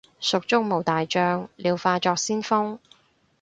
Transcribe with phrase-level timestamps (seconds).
[0.19, 2.79] 蜀中無大將，廖化作先鋒